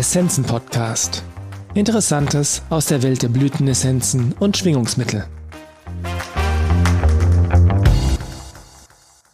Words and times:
Essenzen 0.00 0.44
Podcast. 0.44 1.22
Interessantes 1.74 2.62
aus 2.70 2.86
der 2.86 3.02
Welt 3.02 3.22
der 3.22 3.28
Blütenessenzen 3.28 4.32
und 4.40 4.56
Schwingungsmittel. 4.56 5.26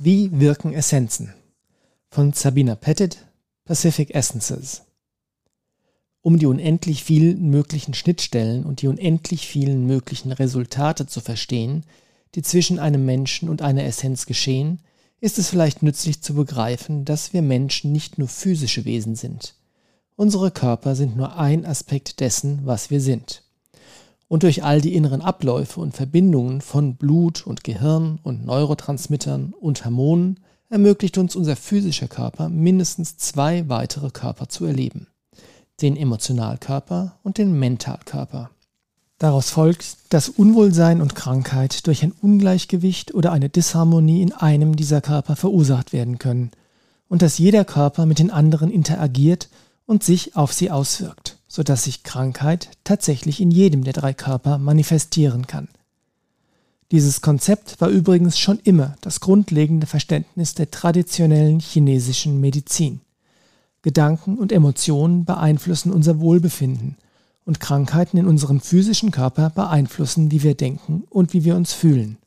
Wie 0.01 0.29
wirken 0.41 0.73
Essenzen? 0.73 1.33
Von 2.11 2.33
Sabina 2.33 2.75
Pettit, 2.75 3.29
Pacific 3.65 4.11
Essences. 4.11 4.83
Um 6.21 6.37
die 6.37 6.47
unendlich 6.47 7.05
vielen 7.05 7.49
möglichen 7.49 7.95
Schnittstellen 7.95 8.65
und 8.65 8.83
die 8.83 8.89
unendlich 8.89 9.47
vielen 9.47 9.87
möglichen 9.87 10.33
Resultate 10.33 11.07
zu 11.07 11.21
verstehen, 11.21 11.85
die 12.35 12.43
zwischen 12.43 12.81
einem 12.81 13.07
Menschen 13.07 13.49
und 13.49 13.63
einer 13.63 13.85
Essenz 13.85 14.27
geschehen, 14.27 14.81
ist 15.21 15.39
es 15.39 15.49
vielleicht 15.49 15.85
nützlich 15.85 16.23
zu 16.23 16.35
begreifen, 16.35 17.05
dass 17.05 17.33
wir 17.33 17.43
Menschen 17.43 17.93
nicht 17.93 18.19
nur 18.19 18.27
physische 18.27 18.85
Wesen 18.85 19.15
sind. 19.15 19.55
Unsere 20.19 20.51
Körper 20.51 20.95
sind 20.95 21.15
nur 21.15 21.37
ein 21.37 21.67
Aspekt 21.67 22.21
dessen, 22.21 22.61
was 22.65 22.89
wir 22.89 23.03
sind. 23.03 23.43
Und 24.29 24.45
durch 24.45 24.65
all 24.65 24.81
die 24.81 24.95
inneren 24.95 25.21
Abläufe 25.21 25.79
und 25.79 25.95
Verbindungen 25.95 26.63
von 26.63 26.97
Blut 26.97 27.47
und 27.47 27.65
Gehirn 27.65 28.19
und 28.23 28.47
Neurotransmittern 28.47 29.53
und 29.61 29.85
Hormonen 29.85 30.41
ermöglicht 30.71 31.19
uns 31.19 31.37
unser 31.37 31.55
physischer 31.55 32.09
Körper 32.09 32.49
mindestens 32.49 33.19
zwei 33.19 33.69
weitere 33.69 34.11
Körper 34.11 34.49
zu 34.49 34.65
erleben. 34.65 35.07
Den 35.83 35.99
Emotionalkörper 35.99 37.19
und 37.23 37.37
den 37.37 37.53
Mentalkörper. 37.59 38.51
Daraus 39.19 39.51
folgt, 39.51 39.99
dass 40.09 40.31
Unwohlsein 40.31 41.03
und 41.03 41.15
Krankheit 41.15 41.87
durch 41.87 42.03
ein 42.03 42.13
Ungleichgewicht 42.23 43.15
oder 43.15 43.33
eine 43.33 43.51
Disharmonie 43.51 44.23
in 44.23 44.33
einem 44.33 44.77
dieser 44.77 45.03
Körper 45.03 45.37
verursacht 45.37 45.93
werden 45.93 46.19
können 46.19 46.53
und 47.09 47.21
dass 47.21 47.37
jeder 47.37 47.67
Körper 47.67 48.07
mit 48.07 48.19
den 48.19 48.31
anderen 48.31 48.71
interagiert 48.71 49.51
und 49.87 50.03
sich 50.03 50.37
auf 50.37 50.53
sie 50.53 50.71
auswirkt, 50.71 51.39
sodass 51.49 51.85
sich 51.85 52.03
Krankheit 52.03 52.71
tatsächlich 52.85 53.41
in 53.41 53.51
jedem 53.51 53.85
der 53.85 53.93
drei 53.93 54.13
Körper 54.13 54.59
manifestieren 54.59 55.47
kann. 55.47 55.69
Dieses 56.93 57.21
Konzept 57.21 57.81
war 57.81 57.89
übrigens 57.89 58.39
schon 58.39 58.61
immer 58.61 58.97
das 59.01 59.21
grundlegende 59.21 59.87
Verständnis 59.87 60.55
der 60.55 60.71
traditionellen 60.71 61.59
chinesischen 61.59 62.41
Medizin. 62.41 63.01
Gedanken 63.83 64.39
und 64.39 64.53
Emotionen 64.53 65.25
beeinflussen 65.25 65.93
unser 65.93 66.21
Wohlbefinden 66.21 66.97
und 67.45 67.61
Krankheiten 67.61 68.19
in 68.19 68.27
unserem 68.27 68.61
physischen 68.61 69.11
Körper 69.11 69.51
beeinflussen, 69.51 70.31
wie 70.31 70.43
wir 70.43 70.55
denken 70.55 71.05
und 71.11 71.33
wie 71.33 71.45
wir 71.45 71.57
uns 71.57 71.73
fühlen. 71.73 72.19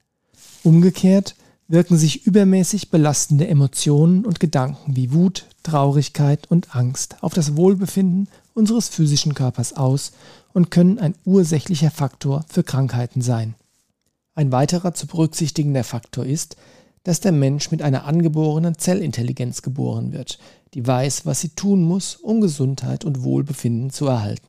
Umgekehrt 0.64 1.36
wirken 1.70 1.98
sich 1.98 2.26
übermäßig 2.26 2.90
belastende 2.90 3.48
Emotionen 3.48 4.26
und 4.26 4.40
Gedanken 4.40 4.96
wie 4.96 5.14
Wut, 5.14 5.46
Traurigkeit 5.62 6.50
und 6.50 6.76
Angst 6.76 7.18
auf 7.22 7.34
das 7.34 7.56
Wohlbefinden 7.56 8.28
unseres 8.56 8.90
physischen 8.90 9.36
Körpers 9.36 9.74
aus 9.74 10.12
und 10.52 10.72
können 10.72 10.98
ein 10.98 11.14
ursächlicher 11.26 11.92
Faktor 11.92 12.44
für 12.50 12.64
Krankheiten 12.64 13.22
sein. 13.22 13.54
Ein 14.34 14.52
weiterer 14.52 14.96
zu 14.96 15.06
berücksichtigender 15.06 15.84
Faktor 15.84 16.26
ist, 16.26 16.58
dass 17.04 17.20
der 17.20 17.32
Mensch 17.32 17.70
mit 17.70 17.84
einer 17.84 18.06
angeborenen 18.06 18.78
Zellintelligenz 18.78 19.62
geboren 19.62 20.12
wird, 20.12 20.40
die 20.74 20.86
weiß, 20.86 21.28
was 21.28 21.42
sie 21.42 21.50
tun 21.50 21.84
muss, 21.84 22.16
um 22.16 22.42
Gesundheit 22.42 23.06
und 23.06 23.24
Wohlbefinden 23.24 23.92
zu 23.92 24.08
erhalten. 24.08 24.48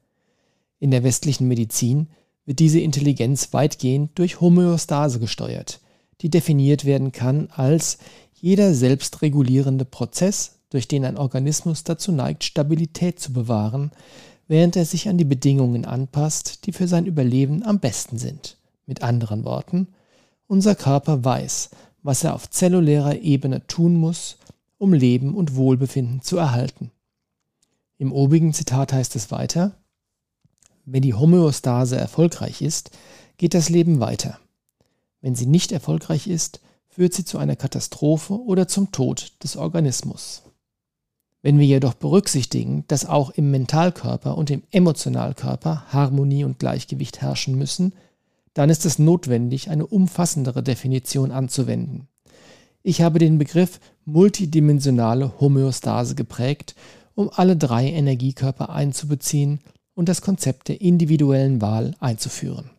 In 0.79 0.91
der 0.91 1.05
westlichen 1.05 1.49
Medizin 1.49 2.09
wird 2.47 2.61
diese 2.61 2.81
Intelligenz 2.81 3.53
weitgehend 3.53 4.19
durch 4.19 4.41
Homöostase 4.41 5.21
gesteuert, 5.21 5.81
die 6.21 6.31
definiert 6.31 6.85
werden 6.85 7.13
kann 7.13 7.49
als 7.51 7.99
jeder 8.35 8.75
selbstregulierende 8.75 9.85
Prozess, 9.85 10.57
durch 10.71 10.89
den 10.89 11.05
ein 11.05 11.19
Organismus 11.19 11.85
dazu 11.85 12.13
neigt, 12.13 12.45
Stabilität 12.45 13.19
zu 13.19 13.33
bewahren, 13.33 13.91
während 14.47 14.77
er 14.77 14.85
sich 14.85 15.09
an 15.09 15.19
die 15.19 15.25
Bedingungen 15.25 15.85
anpasst, 15.85 16.67
die 16.67 16.73
für 16.73 16.89
sein 16.89 17.07
Überleben 17.07 17.63
am 17.65 17.81
besten 17.81 18.19
sind. 18.19 18.57
Mit 18.87 19.03
anderen 19.03 19.45
Worten, 19.45 19.89
unser 20.47 20.75
Körper 20.75 21.25
weiß, 21.25 21.71
was 22.03 22.25
er 22.25 22.35
auf 22.35 22.51
zellulärer 22.51 23.19
Ebene 23.19 23.67
tun 23.67 23.95
muss, 23.95 24.39
um 24.79 24.93
Leben 24.93 25.35
und 25.35 25.55
Wohlbefinden 25.55 26.23
zu 26.23 26.39
erhalten. 26.39 26.91
Im 27.99 28.13
obigen 28.13 28.55
Zitat 28.55 28.93
heißt 28.93 29.15
es 29.17 29.31
weiter, 29.31 29.77
wenn 30.87 31.03
die 31.03 31.15
Homöostase 31.15 31.97
erfolgreich 31.97 32.63
ist, 32.63 32.91
geht 33.37 33.55
das 33.55 33.69
Leben 33.69 34.01
weiter. 34.01 34.41
Wenn 35.21 35.35
sie 35.35 35.47
nicht 35.47 35.73
erfolgreich 35.73 36.27
ist, 36.27 36.61
führt 36.89 37.15
sie 37.15 37.25
zu 37.25 37.39
einer 37.39 37.57
Katastrophe 37.57 38.35
oder 38.35 38.69
zum 38.69 38.93
Tod 38.93 39.33
des 39.43 39.57
Organismus. 39.57 40.43
Wenn 41.43 41.59
wir 41.59 41.67
jedoch 41.67 41.95
berücksichtigen, 41.95 42.85
dass 42.89 43.07
auch 43.07 43.31
im 43.31 43.51
Mentalkörper 43.51 44.37
und 44.37 44.51
im 44.51 44.63
Emotionalkörper 44.71 45.87
Harmonie 45.89 46.45
und 46.45 46.59
Gleichgewicht 46.59 47.23
herrschen 47.23 47.57
müssen, 47.57 47.95
dann 48.53 48.69
ist 48.69 48.85
es 48.85 48.99
notwendig, 48.99 49.71
eine 49.71 49.87
umfassendere 49.87 50.63
Definition 50.63 51.31
anzuwenden. 51.31 52.09
Ich 52.83 53.03
habe 53.03 53.19
den 53.19 53.39
Begriff 53.39 53.81
multidimensionale 54.05 55.41
Homöostase 55.41 56.15
geprägt, 56.15 56.75
um 57.15 57.31
alle 57.33 57.57
drei 57.57 57.91
Energiekörper 57.91 58.71
einzubeziehen 58.71 59.61
und 59.95 60.09
das 60.09 60.23
Konzept 60.23 60.69
der 60.69 60.81
individuellen 60.81 61.61
Wahl 61.61 61.95
einzuführen. 62.01 62.71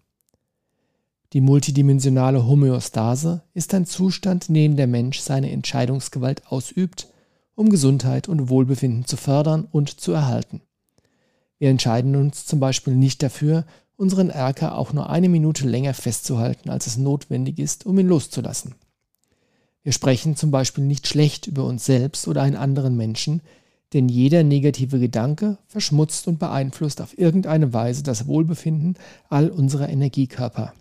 Die 1.33 1.41
multidimensionale 1.41 2.45
Homöostase 2.45 3.41
ist 3.53 3.73
ein 3.73 3.85
Zustand, 3.85 4.49
in 4.49 4.55
dem 4.55 4.75
der 4.75 4.87
Mensch 4.87 5.19
seine 5.19 5.49
Entscheidungsgewalt 5.51 6.47
ausübt, 6.47 7.07
um 7.55 7.69
Gesundheit 7.69 8.27
und 8.27 8.49
Wohlbefinden 8.49 9.05
zu 9.05 9.15
fördern 9.15 9.65
und 9.71 10.01
zu 10.01 10.11
erhalten. 10.11 10.61
Wir 11.57 11.69
entscheiden 11.69 12.17
uns 12.17 12.45
zum 12.45 12.59
Beispiel 12.59 12.95
nicht 12.95 13.23
dafür, 13.23 13.65
unseren 13.95 14.29
Erker 14.29 14.77
auch 14.77 14.91
nur 14.91 15.09
eine 15.09 15.29
Minute 15.29 15.65
länger 15.67 15.93
festzuhalten, 15.93 16.69
als 16.69 16.87
es 16.87 16.97
notwendig 16.97 17.59
ist, 17.59 17.85
um 17.85 17.97
ihn 17.97 18.07
loszulassen. 18.07 18.75
Wir 19.83 19.93
sprechen 19.93 20.35
zum 20.35 20.51
Beispiel 20.51 20.83
nicht 20.83 21.07
schlecht 21.07 21.47
über 21.47 21.63
uns 21.63 21.85
selbst 21.85 22.27
oder 22.27 22.41
einen 22.41 22.57
anderen 22.57 22.97
Menschen, 22.97 23.41
denn 23.93 24.09
jeder 24.09 24.43
negative 24.43 24.99
Gedanke 24.99 25.57
verschmutzt 25.67 26.27
und 26.27 26.39
beeinflusst 26.39 26.99
auf 26.99 27.17
irgendeine 27.17 27.73
Weise 27.73 28.03
das 28.03 28.27
Wohlbefinden 28.27 28.95
all 29.29 29.49
unserer 29.49 29.87
Energiekörper. 29.87 30.73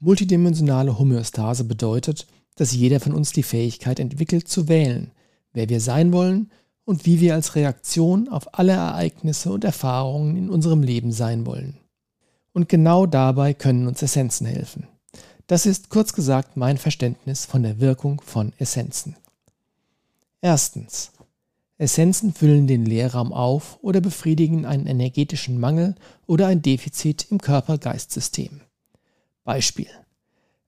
Multidimensionale 0.00 0.98
Homöostase 0.98 1.64
bedeutet, 1.64 2.26
dass 2.56 2.72
jeder 2.72 3.00
von 3.00 3.12
uns 3.12 3.32
die 3.32 3.42
Fähigkeit 3.42 4.00
entwickelt 4.00 4.48
zu 4.48 4.66
wählen, 4.66 5.12
wer 5.52 5.68
wir 5.68 5.80
sein 5.80 6.12
wollen 6.12 6.50
und 6.86 7.04
wie 7.04 7.20
wir 7.20 7.34
als 7.34 7.54
Reaktion 7.54 8.28
auf 8.28 8.58
alle 8.58 8.72
Ereignisse 8.72 9.52
und 9.52 9.62
Erfahrungen 9.62 10.36
in 10.38 10.48
unserem 10.48 10.82
Leben 10.82 11.12
sein 11.12 11.44
wollen. 11.44 11.76
Und 12.52 12.68
genau 12.68 13.04
dabei 13.04 13.52
können 13.52 13.86
uns 13.86 14.02
Essenzen 14.02 14.46
helfen. 14.46 14.88
Das 15.46 15.66
ist 15.66 15.90
kurz 15.90 16.14
gesagt 16.14 16.56
mein 16.56 16.78
Verständnis 16.78 17.44
von 17.44 17.62
der 17.62 17.78
Wirkung 17.78 18.22
von 18.24 18.54
Essenzen. 18.58 19.16
Erstens. 20.40 21.12
Essenzen 21.76 22.32
füllen 22.32 22.66
den 22.66 22.86
Leerraum 22.86 23.32
auf 23.32 23.78
oder 23.82 24.00
befriedigen 24.00 24.64
einen 24.64 24.86
energetischen 24.86 25.60
Mangel 25.60 25.94
oder 26.26 26.46
ein 26.46 26.62
Defizit 26.62 27.26
im 27.30 27.40
Körper-Geist-System. 27.40 28.62
Beispiel. 29.44 29.88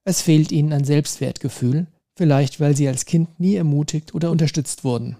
Es 0.03 0.21
fehlt 0.21 0.51
ihnen 0.51 0.73
an 0.73 0.83
Selbstwertgefühl, 0.83 1.87
vielleicht 2.15 2.59
weil 2.59 2.75
sie 2.75 2.87
als 2.87 3.05
Kind 3.05 3.39
nie 3.39 3.55
ermutigt 3.55 4.13
oder 4.13 4.31
unterstützt 4.31 4.83
wurden. 4.83 5.17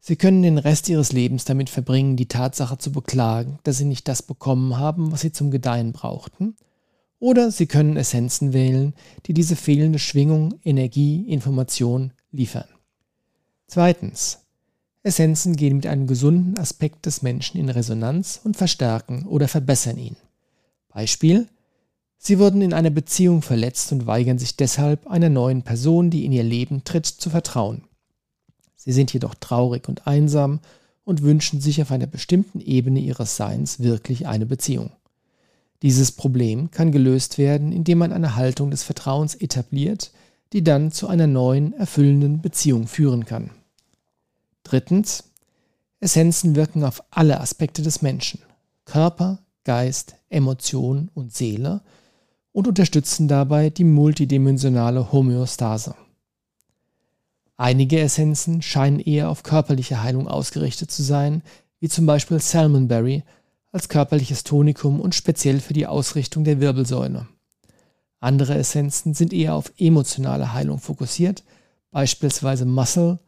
Sie 0.00 0.16
können 0.16 0.42
den 0.42 0.58
Rest 0.58 0.88
ihres 0.88 1.12
Lebens 1.12 1.44
damit 1.44 1.68
verbringen, 1.68 2.16
die 2.16 2.28
Tatsache 2.28 2.78
zu 2.78 2.92
beklagen, 2.92 3.58
dass 3.64 3.78
sie 3.78 3.84
nicht 3.84 4.08
das 4.08 4.22
bekommen 4.22 4.78
haben, 4.78 5.12
was 5.12 5.20
sie 5.20 5.32
zum 5.32 5.50
Gedeihen 5.50 5.92
brauchten, 5.92 6.56
oder 7.20 7.50
sie 7.50 7.66
können 7.66 7.96
Essenzen 7.96 8.52
wählen, 8.52 8.94
die 9.26 9.34
diese 9.34 9.56
fehlende 9.56 9.98
Schwingung, 9.98 10.60
Energie, 10.64 11.28
Information 11.28 12.12
liefern. 12.30 12.68
Zweitens. 13.66 14.44
Essenzen 15.02 15.56
gehen 15.56 15.76
mit 15.76 15.86
einem 15.86 16.06
gesunden 16.06 16.58
Aspekt 16.58 17.06
des 17.06 17.22
Menschen 17.22 17.58
in 17.58 17.68
Resonanz 17.68 18.40
und 18.42 18.56
verstärken 18.56 19.26
oder 19.26 19.48
verbessern 19.48 19.98
ihn. 19.98 20.16
Beispiel 20.88 21.48
Sie 22.18 22.38
wurden 22.38 22.62
in 22.62 22.74
einer 22.74 22.90
Beziehung 22.90 23.42
verletzt 23.42 23.92
und 23.92 24.06
weigern 24.06 24.38
sich 24.38 24.56
deshalb, 24.56 25.06
einer 25.06 25.28
neuen 25.28 25.62
Person, 25.62 26.10
die 26.10 26.24
in 26.24 26.32
ihr 26.32 26.42
Leben 26.42 26.84
tritt, 26.84 27.06
zu 27.06 27.30
vertrauen. 27.30 27.84
Sie 28.76 28.92
sind 28.92 29.12
jedoch 29.12 29.34
traurig 29.36 29.88
und 29.88 30.06
einsam 30.06 30.60
und 31.04 31.22
wünschen 31.22 31.60
sich 31.60 31.80
auf 31.80 31.90
einer 31.90 32.06
bestimmten 32.06 32.60
Ebene 32.60 33.00
ihres 33.00 33.36
Seins 33.36 33.80
wirklich 33.80 34.26
eine 34.26 34.46
Beziehung. 34.46 34.90
Dieses 35.82 36.12
Problem 36.12 36.70
kann 36.70 36.90
gelöst 36.90 37.38
werden, 37.38 37.72
indem 37.72 37.98
man 37.98 38.12
eine 38.12 38.34
Haltung 38.34 38.70
des 38.70 38.82
Vertrauens 38.82 39.36
etabliert, 39.36 40.10
die 40.52 40.64
dann 40.64 40.90
zu 40.90 41.06
einer 41.06 41.26
neuen, 41.26 41.72
erfüllenden 41.72 42.40
Beziehung 42.40 42.88
führen 42.88 43.24
kann. 43.24 43.50
Drittens. 44.64 45.24
Essenzen 46.00 46.54
wirken 46.54 46.84
auf 46.84 47.02
alle 47.10 47.40
Aspekte 47.40 47.82
des 47.82 48.02
Menschen. 48.02 48.40
Körper, 48.84 49.40
Geist, 49.64 50.14
Emotion 50.30 51.10
und 51.14 51.34
Seele 51.34 51.82
und 52.58 52.66
unterstützen 52.66 53.28
dabei 53.28 53.70
die 53.70 53.84
multidimensionale 53.84 55.12
Homöostase. 55.12 55.94
Einige 57.56 58.00
Essenzen 58.00 58.62
scheinen 58.62 58.98
eher 58.98 59.30
auf 59.30 59.44
körperliche 59.44 60.02
Heilung 60.02 60.26
ausgerichtet 60.26 60.90
zu 60.90 61.04
sein, 61.04 61.42
wie 61.78 61.88
zum 61.88 62.06
Beispiel 62.06 62.40
Salmonberry 62.40 63.22
als 63.70 63.88
körperliches 63.88 64.42
Tonikum 64.42 65.00
und 65.00 65.14
speziell 65.14 65.60
für 65.60 65.72
die 65.72 65.86
Ausrichtung 65.86 66.42
der 66.42 66.58
Wirbelsäule. 66.58 67.28
Andere 68.18 68.56
Essenzen 68.56 69.14
sind 69.14 69.32
eher 69.32 69.54
auf 69.54 69.72
emotionale 69.78 70.52
Heilung 70.52 70.80
fokussiert, 70.80 71.44
beispielsweise 71.92 72.64
Muscle, 72.64 73.20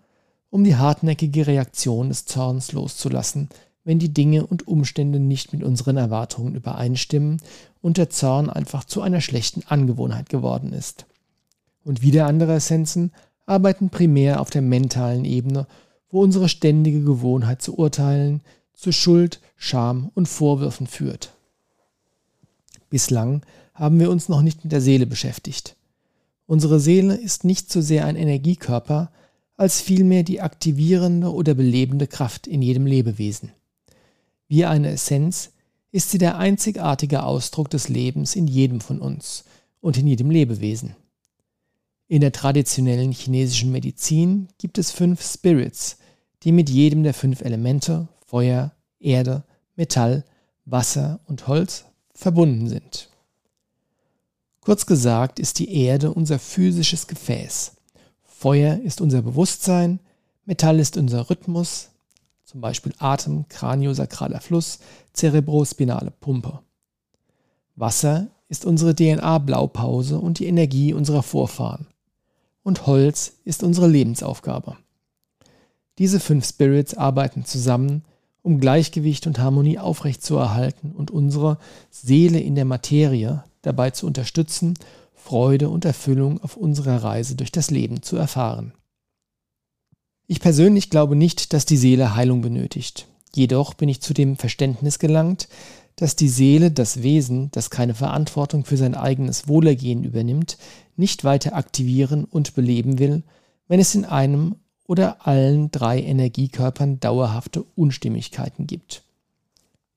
um 0.48 0.64
die 0.64 0.74
hartnäckige 0.74 1.46
Reaktion 1.46 2.08
des 2.08 2.24
Zorns 2.24 2.72
loszulassen, 2.72 3.48
wenn 3.84 3.98
die 3.98 4.12
Dinge 4.12 4.46
und 4.46 4.68
Umstände 4.68 5.18
nicht 5.18 5.52
mit 5.52 5.62
unseren 5.62 5.96
Erwartungen 5.96 6.54
übereinstimmen 6.54 7.38
und 7.80 7.96
der 7.96 8.10
Zorn 8.10 8.50
einfach 8.50 8.84
zu 8.84 9.00
einer 9.00 9.20
schlechten 9.20 9.62
Angewohnheit 9.66 10.28
geworden 10.28 10.72
ist. 10.72 11.06
Und 11.84 12.02
wieder 12.02 12.26
andere 12.26 12.54
Essenzen 12.54 13.12
arbeiten 13.46 13.90
primär 13.90 14.40
auf 14.40 14.50
der 14.50 14.62
mentalen 14.62 15.24
Ebene, 15.24 15.66
wo 16.10 16.22
unsere 16.22 16.48
ständige 16.48 17.02
Gewohnheit 17.02 17.62
zu 17.62 17.78
urteilen, 17.78 18.42
zu 18.74 18.92
Schuld, 18.92 19.40
Scham 19.56 20.10
und 20.14 20.26
Vorwürfen 20.26 20.86
führt. 20.86 21.34
Bislang 22.90 23.42
haben 23.74 23.98
wir 23.98 24.10
uns 24.10 24.28
noch 24.28 24.42
nicht 24.42 24.64
mit 24.64 24.72
der 24.72 24.80
Seele 24.80 25.06
beschäftigt. 25.06 25.76
Unsere 26.46 26.80
Seele 26.80 27.14
ist 27.14 27.44
nicht 27.44 27.70
so 27.70 27.80
sehr 27.80 28.04
ein 28.06 28.16
Energiekörper, 28.16 29.10
als 29.56 29.80
vielmehr 29.80 30.22
die 30.22 30.40
aktivierende 30.40 31.32
oder 31.32 31.54
belebende 31.54 32.06
Kraft 32.06 32.46
in 32.46 32.62
jedem 32.62 32.86
Lebewesen. 32.86 33.52
Wie 34.50 34.64
eine 34.64 34.90
Essenz 34.90 35.52
ist 35.92 36.10
sie 36.10 36.18
der 36.18 36.36
einzigartige 36.36 37.22
Ausdruck 37.22 37.70
des 37.70 37.88
Lebens 37.88 38.34
in 38.34 38.48
jedem 38.48 38.80
von 38.80 39.00
uns 39.00 39.44
und 39.80 39.96
in 39.96 40.08
jedem 40.08 40.28
Lebewesen. 40.28 40.96
In 42.08 42.20
der 42.20 42.32
traditionellen 42.32 43.12
chinesischen 43.12 43.70
Medizin 43.70 44.48
gibt 44.58 44.78
es 44.78 44.90
fünf 44.90 45.22
Spirits, 45.22 45.98
die 46.42 46.50
mit 46.50 46.68
jedem 46.68 47.04
der 47.04 47.14
fünf 47.14 47.42
Elemente 47.42 48.08
Feuer, 48.26 48.72
Erde, 48.98 49.44
Metall, 49.76 50.24
Wasser 50.64 51.20
und 51.26 51.46
Holz 51.46 51.84
verbunden 52.12 52.68
sind. 52.68 53.08
Kurz 54.62 54.84
gesagt 54.84 55.38
ist 55.38 55.60
die 55.60 55.72
Erde 55.72 56.12
unser 56.12 56.40
physisches 56.40 57.06
Gefäß. 57.06 57.76
Feuer 58.24 58.80
ist 58.80 59.00
unser 59.00 59.22
Bewusstsein, 59.22 60.00
Metall 60.44 60.80
ist 60.80 60.96
unser 60.96 61.30
Rhythmus, 61.30 61.89
zum 62.50 62.60
Beispiel 62.60 62.92
Atem, 62.98 63.46
kraniosakraler 63.48 64.40
Fluss, 64.40 64.80
zerebrospinale 65.12 66.10
Pumpe. 66.10 66.58
Wasser 67.76 68.26
ist 68.48 68.64
unsere 68.64 68.96
DNA-Blaupause 68.96 70.18
und 70.18 70.40
die 70.40 70.46
Energie 70.46 70.92
unserer 70.92 71.22
Vorfahren. 71.22 71.86
Und 72.64 72.88
Holz 72.88 73.34
ist 73.44 73.62
unsere 73.62 73.86
Lebensaufgabe. 73.86 74.76
Diese 75.98 76.18
fünf 76.18 76.44
Spirits 76.44 76.94
arbeiten 76.94 77.44
zusammen, 77.44 78.02
um 78.42 78.58
Gleichgewicht 78.58 79.28
und 79.28 79.38
Harmonie 79.38 79.78
aufrechtzuerhalten 79.78 80.90
und 80.90 81.12
unsere 81.12 81.58
Seele 81.90 82.40
in 82.40 82.56
der 82.56 82.64
Materie 82.64 83.44
dabei 83.62 83.90
zu 83.90 84.08
unterstützen, 84.08 84.74
Freude 85.14 85.68
und 85.68 85.84
Erfüllung 85.84 86.42
auf 86.42 86.56
unserer 86.56 87.04
Reise 87.04 87.36
durch 87.36 87.52
das 87.52 87.70
Leben 87.70 88.02
zu 88.02 88.16
erfahren. 88.16 88.72
Ich 90.30 90.38
persönlich 90.38 90.90
glaube 90.90 91.16
nicht, 91.16 91.54
dass 91.54 91.66
die 91.66 91.76
Seele 91.76 92.14
Heilung 92.14 92.40
benötigt. 92.40 93.08
Jedoch 93.34 93.74
bin 93.74 93.88
ich 93.88 94.00
zu 94.00 94.14
dem 94.14 94.36
Verständnis 94.36 95.00
gelangt, 95.00 95.48
dass 95.96 96.14
die 96.14 96.28
Seele 96.28 96.70
das 96.70 97.02
Wesen, 97.02 97.50
das 97.50 97.68
keine 97.68 97.94
Verantwortung 97.94 98.64
für 98.64 98.76
sein 98.76 98.94
eigenes 98.94 99.48
Wohlergehen 99.48 100.04
übernimmt, 100.04 100.56
nicht 100.94 101.24
weiter 101.24 101.56
aktivieren 101.56 102.26
und 102.26 102.54
beleben 102.54 103.00
will, 103.00 103.24
wenn 103.66 103.80
es 103.80 103.96
in 103.96 104.04
einem 104.04 104.54
oder 104.86 105.26
allen 105.26 105.72
drei 105.72 106.00
Energiekörpern 106.00 107.00
dauerhafte 107.00 107.64
Unstimmigkeiten 107.74 108.68
gibt. 108.68 109.02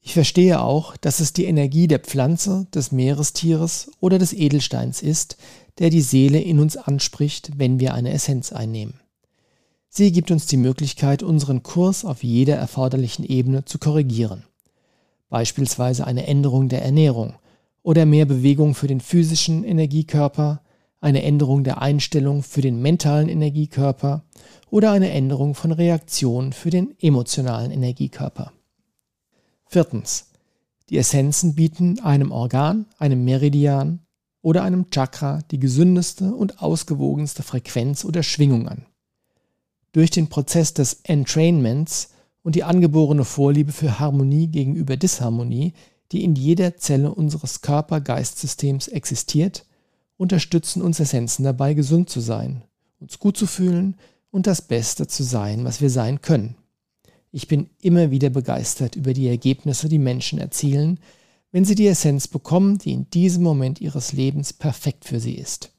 Ich 0.01 0.13
verstehe 0.13 0.63
auch, 0.63 0.97
dass 0.97 1.19
es 1.19 1.33
die 1.33 1.45
Energie 1.45 1.88
der 1.88 2.00
Pflanze, 2.00 2.65
des 2.74 2.91
Meerestieres 2.91 3.91
oder 4.00 4.18
des 4.18 4.33
Edelsteins 4.33 5.03
ist, 5.03 5.38
der 5.77 5.91
die 5.91 6.01
Seele 6.01 6.41
in 6.41 6.59
uns 6.59 6.75
anspricht, 6.75 7.51
wenn 7.57 7.79
wir 7.79 7.94
eine 7.94 8.12
Essenz 8.12 8.51
einnehmen. 8.51 8.95
Sie 9.95 10.11
gibt 10.11 10.31
uns 10.31 10.47
die 10.47 10.57
Möglichkeit, 10.57 11.21
unseren 11.21 11.61
Kurs 11.61 12.03
auf 12.03 12.23
jeder 12.23 12.55
erforderlichen 12.55 13.23
Ebene 13.23 13.63
zu 13.63 13.77
korrigieren. 13.77 14.41
Beispielsweise 15.29 16.07
eine 16.07 16.25
Änderung 16.25 16.67
der 16.67 16.83
Ernährung 16.83 17.35
oder 17.83 18.07
mehr 18.07 18.25
Bewegung 18.25 18.73
für 18.73 18.87
den 18.87 19.01
physischen 19.01 19.63
Energiekörper, 19.63 20.63
eine 20.99 21.21
Änderung 21.21 21.63
der 21.63 21.83
Einstellung 21.83 22.41
für 22.41 22.61
den 22.61 22.81
mentalen 22.81 23.29
Energiekörper 23.29 24.23
oder 24.71 24.91
eine 24.91 25.11
Änderung 25.11 25.53
von 25.53 25.71
Reaktion 25.71 26.53
für 26.53 26.71
den 26.71 26.95
emotionalen 26.99 27.69
Energiekörper. 27.69 28.51
Viertens. 29.67 30.31
Die 30.89 30.97
Essenzen 30.97 31.53
bieten 31.53 31.99
einem 31.99 32.31
Organ, 32.31 32.87
einem 32.97 33.23
Meridian 33.23 33.99
oder 34.41 34.63
einem 34.63 34.89
Chakra 34.89 35.43
die 35.51 35.59
gesündeste 35.59 36.33
und 36.33 36.63
ausgewogenste 36.63 37.43
Frequenz 37.43 38.03
oder 38.05 38.23
Schwingung 38.23 38.67
an. 38.67 38.87
Durch 39.93 40.09
den 40.09 40.27
Prozess 40.27 40.73
des 40.73 40.99
Entrainments 41.03 42.09
und 42.43 42.55
die 42.55 42.63
angeborene 42.63 43.23
Vorliebe 43.23 43.71
für 43.71 43.99
Harmonie 43.99 44.47
gegenüber 44.47 44.97
Disharmonie, 44.97 45.73
die 46.11 46.23
in 46.23 46.35
jeder 46.35 46.77
Zelle 46.77 47.13
unseres 47.13 47.61
Körper-Geist-Systems 47.61 48.89
existiert, 48.89 49.65
unterstützen 50.17 50.81
uns 50.81 50.99
Essenzen 50.99 51.43
dabei, 51.43 51.73
gesund 51.73 52.09
zu 52.09 52.19
sein, 52.19 52.63
uns 52.99 53.19
gut 53.19 53.37
zu 53.37 53.47
fühlen 53.47 53.95
und 54.29 54.47
das 54.47 54.61
Beste 54.61 55.07
zu 55.07 55.23
sein, 55.23 55.63
was 55.63 55.81
wir 55.81 55.89
sein 55.89 56.21
können. 56.21 56.55
Ich 57.31 57.47
bin 57.47 57.69
immer 57.79 58.11
wieder 58.11 58.29
begeistert 58.29 58.95
über 58.95 59.13
die 59.13 59.27
Ergebnisse, 59.27 59.89
die 59.89 59.99
Menschen 59.99 60.39
erzielen, 60.39 60.99
wenn 61.51 61.65
sie 61.65 61.75
die 61.75 61.87
Essenz 61.87 62.27
bekommen, 62.27 62.77
die 62.77 62.93
in 62.93 63.09
diesem 63.09 63.43
Moment 63.43 63.81
ihres 63.81 64.13
Lebens 64.13 64.53
perfekt 64.53 65.05
für 65.05 65.19
sie 65.19 65.35
ist. 65.35 65.71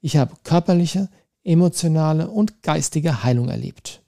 Ich 0.00 0.16
habe 0.16 0.34
körperliche, 0.44 1.08
emotionale 1.46 2.28
und 2.28 2.62
geistige 2.62 3.22
Heilung 3.22 3.48
erlebt. 3.48 4.02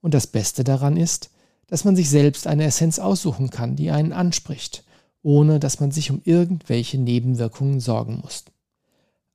Und 0.00 0.14
das 0.14 0.26
Beste 0.26 0.64
daran 0.64 0.96
ist, 0.96 1.30
dass 1.68 1.84
man 1.84 1.94
sich 1.94 2.10
selbst 2.10 2.46
eine 2.46 2.64
Essenz 2.64 2.98
aussuchen 2.98 3.50
kann, 3.50 3.76
die 3.76 3.90
einen 3.90 4.12
anspricht, 4.12 4.84
ohne 5.22 5.60
dass 5.60 5.78
man 5.78 5.92
sich 5.92 6.10
um 6.10 6.20
irgendwelche 6.24 6.98
Nebenwirkungen 6.98 7.78
sorgen 7.78 8.18
muss. 8.20 8.44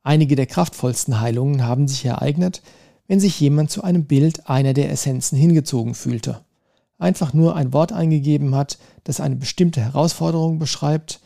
Einige 0.04 0.36
der 0.36 0.46
kraftvollsten 0.46 1.22
Heilungen 1.22 1.64
haben 1.64 1.88
sich 1.88 2.04
ereignet, 2.06 2.62
wenn 3.08 3.22
sich 3.22 3.40
jemand 3.40 3.72
zu 3.72 3.82
einem 3.82 4.06
Bild 4.06 4.50
einer 4.50 4.74
der 4.74 4.92
Essenzen 4.92 5.38
hingezogen 5.38 5.96
fühlte, 5.96 6.42
einfach 6.98 7.34
nur 7.34 7.56
ein 7.56 7.72
Wort 7.72 7.94
eingegeben 7.94 8.54
hat, 8.56 8.78
das 9.06 9.22
eine 9.22 9.38
bestimmte 9.38 9.80
Herausforderung 9.80 10.60
beschreibt, 10.60 11.22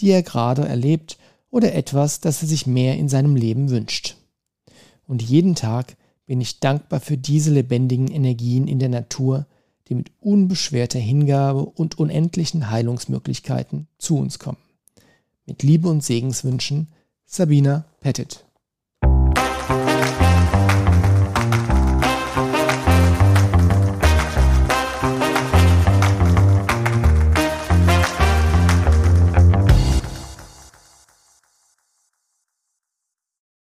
die 0.00 0.10
er 0.10 0.22
gerade 0.22 0.66
erlebt 0.66 1.18
oder 1.50 1.74
etwas, 1.74 2.20
das 2.20 2.40
er 2.40 2.48
sich 2.48 2.66
mehr 2.66 2.96
in 2.96 3.10
seinem 3.10 3.36
Leben 3.36 3.68
wünscht 3.68 4.16
und 5.06 5.22
jeden 5.22 5.54
Tag 5.54 5.96
bin 6.26 6.40
ich 6.40 6.60
dankbar 6.60 7.00
für 7.00 7.16
diese 7.16 7.52
lebendigen 7.52 8.08
Energien 8.08 8.66
in 8.66 8.78
der 8.78 8.88
Natur, 8.88 9.46
die 9.88 9.94
mit 9.94 10.10
unbeschwerter 10.20 10.98
Hingabe 10.98 11.64
und 11.64 11.98
unendlichen 11.98 12.70
Heilungsmöglichkeiten 12.70 13.86
zu 13.98 14.18
uns 14.18 14.38
kommen. 14.38 14.58
Mit 15.46 15.62
Liebe 15.62 15.88
und 15.88 16.02
Segenswünschen, 16.02 16.88
Sabina 17.24 17.84
Pettit. 18.00 18.45